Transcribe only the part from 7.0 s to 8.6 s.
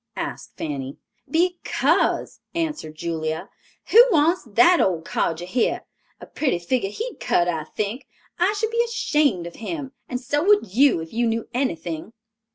cut, I think. I